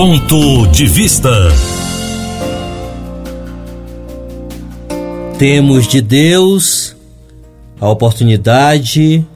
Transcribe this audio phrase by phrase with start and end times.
[0.00, 1.28] Ponto de Vista.
[5.40, 6.94] Temos de Deus
[7.80, 9.26] a oportunidade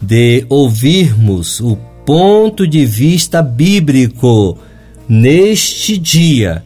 [0.00, 4.56] de ouvirmos o ponto de vista bíblico
[5.08, 6.62] neste dia.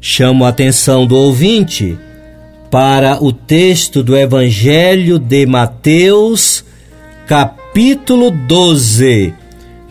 [0.00, 1.98] Chamo a atenção do ouvinte
[2.70, 6.64] para o texto do Evangelho de Mateus,
[7.26, 9.34] capítulo 12,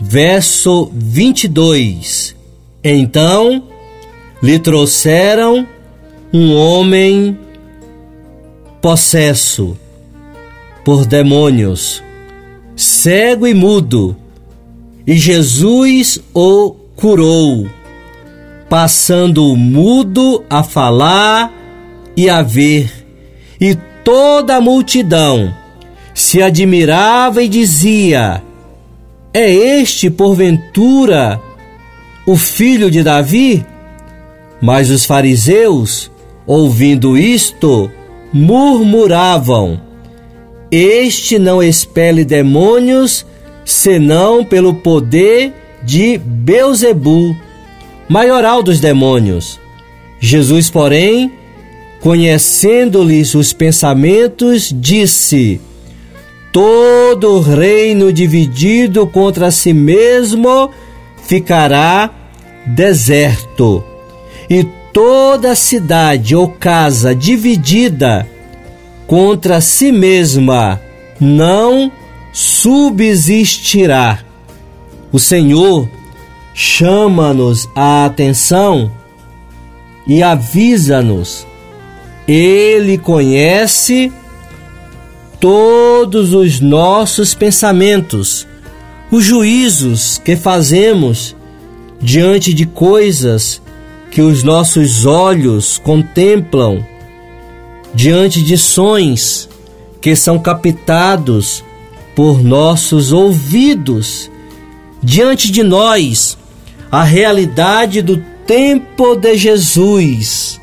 [0.00, 2.39] verso 22.
[2.82, 3.62] Então
[4.42, 5.66] lhe trouxeram
[6.32, 7.38] um homem
[8.80, 9.76] possesso
[10.84, 12.02] por demônios,
[12.74, 14.16] cego e mudo,
[15.06, 17.68] e Jesus o curou,
[18.68, 21.52] passando o mudo a falar
[22.16, 22.90] e a ver,
[23.60, 25.54] e toda a multidão
[26.14, 28.42] se admirava e dizia:
[29.34, 31.40] É este, porventura,
[32.30, 33.66] o filho de Davi?
[34.62, 36.10] Mas os fariseus,
[36.46, 37.90] ouvindo isto,
[38.32, 39.80] murmuravam:
[40.70, 43.26] Este não expele demônios,
[43.64, 47.36] senão pelo poder de Beuzebu,
[48.08, 49.58] maioral dos demônios.
[50.20, 51.32] Jesus, porém,
[52.00, 55.60] conhecendo-lhes os pensamentos, disse:
[56.52, 60.70] Todo reino dividido contra si mesmo
[61.26, 62.19] ficará
[62.66, 63.82] deserto,
[64.48, 68.26] e toda cidade ou casa dividida
[69.06, 70.80] contra si mesma
[71.20, 71.90] não
[72.32, 74.20] subsistirá.
[75.12, 75.88] O Senhor
[76.54, 78.90] chama-nos a atenção
[80.06, 81.46] e avisa-nos.
[82.26, 84.12] Ele conhece
[85.40, 88.46] todos os nossos pensamentos,
[89.10, 91.34] os juízos que fazemos
[92.00, 93.60] diante de coisas
[94.10, 96.84] que os nossos olhos contemplam,
[97.94, 99.48] diante de sons
[100.00, 101.62] que são captados
[102.14, 104.30] por nossos ouvidos,
[105.02, 106.36] diante de nós
[106.90, 108.16] a realidade do
[108.46, 110.60] tempo de Jesus,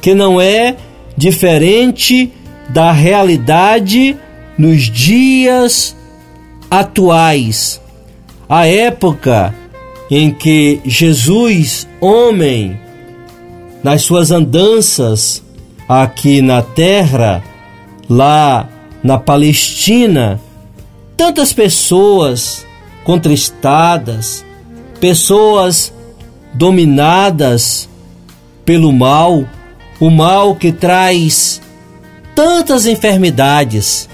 [0.00, 0.76] que não é
[1.16, 2.32] diferente
[2.70, 4.16] da realidade
[4.56, 5.94] nos dias
[6.70, 7.80] atuais.
[8.48, 9.54] A época
[10.10, 12.80] em que Jesus, homem,
[13.82, 15.42] nas suas andanças
[15.88, 17.42] aqui na terra,
[18.08, 18.68] lá
[19.02, 20.40] na Palestina,
[21.16, 22.66] tantas pessoas
[23.04, 24.44] contristadas,
[25.00, 25.92] pessoas
[26.54, 27.88] dominadas
[28.64, 29.44] pelo mal,
[30.00, 31.60] o mal que traz
[32.34, 34.08] tantas enfermidades.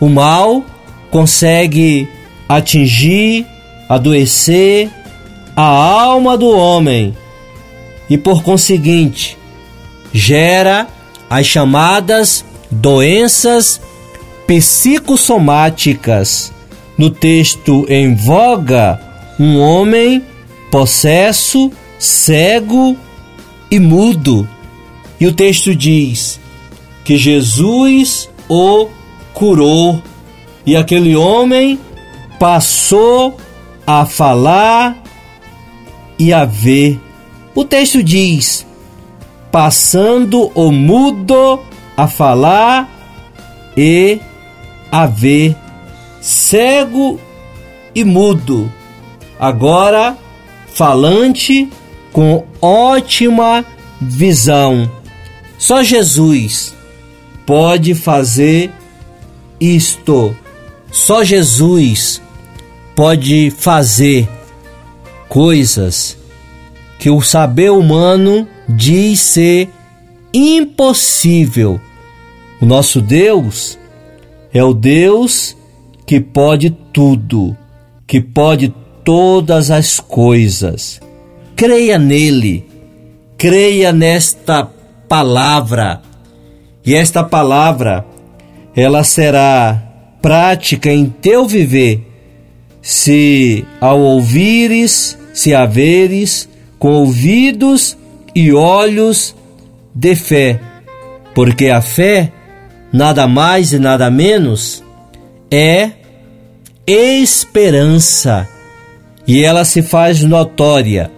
[0.00, 0.64] O mal
[1.10, 2.08] consegue
[2.48, 3.46] atingir,
[3.88, 4.90] adoecer
[5.58, 7.16] a alma do homem
[8.08, 9.36] e, por conseguinte,
[10.12, 10.86] gera
[11.28, 13.80] as chamadas doenças
[14.46, 16.52] psicossomáticas.
[16.96, 19.00] No texto em voga,
[19.36, 20.22] um homem
[20.70, 22.96] possesso, cego
[23.68, 24.48] e mudo.
[25.18, 26.38] E o texto diz
[27.04, 28.86] que Jesus o
[29.34, 30.00] curou
[30.64, 31.80] e aquele homem
[32.38, 33.36] passou
[33.84, 35.07] a falar
[36.18, 37.00] e a ver.
[37.54, 38.66] O texto diz:
[39.50, 41.60] passando o mudo
[41.96, 42.88] a falar
[43.76, 44.20] e
[44.90, 45.56] a ver,
[46.20, 47.20] cego
[47.94, 48.72] e mudo,
[49.38, 50.16] agora
[50.72, 51.68] falante
[52.12, 53.64] com ótima
[54.00, 54.90] visão.
[55.58, 56.74] Só Jesus
[57.44, 58.70] pode fazer
[59.60, 60.36] isto.
[60.90, 62.22] Só Jesus
[62.94, 64.28] pode fazer
[65.28, 66.16] coisas
[66.98, 69.68] que o saber humano diz ser
[70.32, 71.80] impossível.
[72.60, 73.78] O nosso Deus
[74.52, 75.56] é o Deus
[76.06, 77.56] que pode tudo,
[78.06, 78.74] que pode
[79.04, 81.00] todas as coisas.
[81.54, 82.66] Creia nele,
[83.36, 84.68] creia nesta
[85.08, 86.02] palavra,
[86.84, 88.04] e esta palavra
[88.74, 89.82] ela será
[90.22, 92.06] prática em teu viver
[92.80, 96.48] se ao ouvires, se haveres
[96.80, 97.96] com ouvidos
[98.34, 99.36] e olhos
[99.94, 100.60] de fé,
[101.32, 102.32] porque a fé,
[102.92, 104.82] nada mais e nada menos,
[105.48, 105.92] é
[106.84, 108.48] esperança
[109.28, 111.08] e ela se faz notória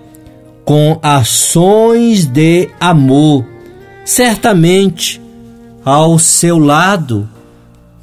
[0.67, 3.47] com ações de amor.
[4.05, 5.19] Certamente,
[5.83, 7.27] ao seu lado,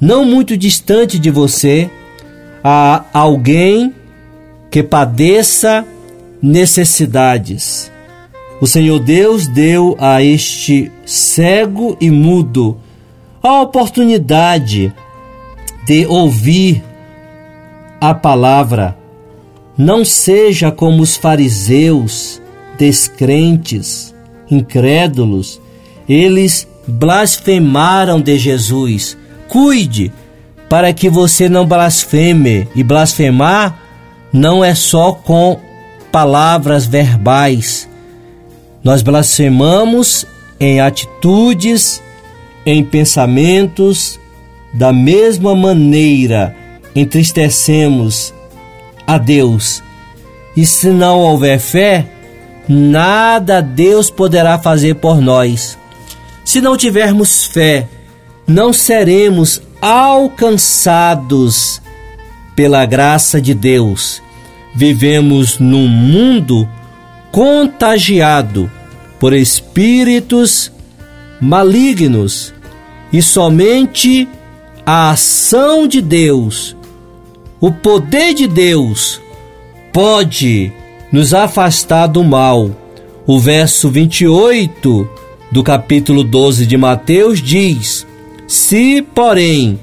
[0.00, 1.88] não muito distante de você,
[2.64, 3.94] há alguém
[4.68, 5.86] que padeça
[6.42, 7.90] necessidades.
[8.60, 12.76] O Senhor Deus deu a este cego e mudo
[13.42, 14.92] a oportunidade
[15.86, 16.82] de ouvir
[18.00, 18.96] a palavra.
[19.76, 22.42] Não seja como os fariseus,
[22.76, 24.14] descrentes,
[24.50, 25.60] incrédulos.
[26.08, 29.16] Eles blasfemaram de Jesus.
[29.46, 30.12] Cuide
[30.68, 32.66] para que você não blasfeme.
[32.74, 33.78] E blasfemar
[34.32, 35.60] não é só com
[36.12, 37.88] palavras verbais.
[38.82, 40.26] Nós blasfemamos
[40.60, 42.02] em atitudes,
[42.64, 44.18] em pensamentos,
[44.72, 46.54] da mesma maneira
[46.94, 48.34] entristecemos
[49.06, 49.82] a Deus.
[50.56, 52.06] E se não houver fé,
[52.68, 55.78] nada Deus poderá fazer por nós.
[56.44, 57.88] Se não tivermos fé,
[58.46, 61.80] não seremos alcançados
[62.56, 64.20] pela graça de Deus.
[64.78, 66.68] Vivemos num mundo
[67.32, 68.70] contagiado
[69.18, 70.70] por espíritos
[71.40, 72.54] malignos
[73.12, 74.28] e somente
[74.86, 76.76] a ação de Deus,
[77.60, 79.20] o poder de Deus,
[79.92, 80.72] pode
[81.10, 82.70] nos afastar do mal.
[83.26, 85.10] O verso 28
[85.50, 88.06] do capítulo 12 de Mateus diz:
[88.46, 89.80] Se, porém,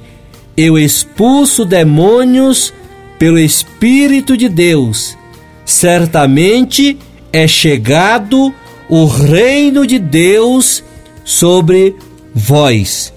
[0.56, 2.74] eu expulso demônios
[3.18, 5.18] pelo Espírito de Deus,
[5.66, 6.98] certamente
[7.32, 8.54] é chegado
[8.90, 10.84] o reino de Deus
[11.24, 11.96] sobre
[12.34, 13.14] vós.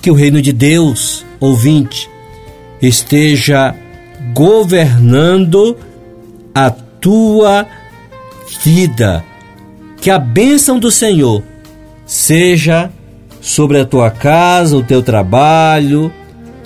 [0.00, 2.08] Que o reino de Deus, ouvinte,
[2.80, 3.74] esteja
[4.34, 5.76] governando
[6.54, 7.66] a tua
[8.62, 9.24] vida.
[10.00, 11.42] Que a bênção do Senhor
[12.04, 12.90] seja
[13.40, 16.12] sobre a tua casa, o teu trabalho,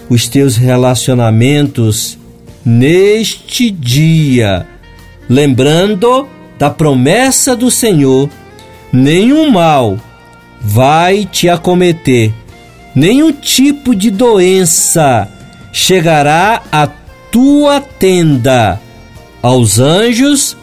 [0.08, 2.18] os teus relacionamentos
[2.64, 4.66] neste dia.
[5.28, 6.28] Lembrando
[6.58, 8.28] da promessa do Senhor:
[8.92, 9.98] nenhum mal
[10.60, 12.32] vai te acometer,
[12.94, 15.28] nenhum tipo de doença
[15.72, 16.86] chegará à
[17.30, 18.80] tua tenda.
[19.42, 20.56] Aos anjos,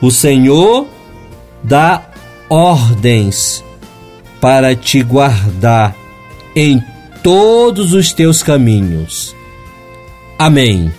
[0.00, 0.86] o Senhor
[1.62, 2.02] dá
[2.48, 3.62] ordens
[4.40, 5.94] para te guardar
[6.54, 6.82] em
[7.22, 9.34] todos os teus caminhos.
[10.38, 10.92] Amém.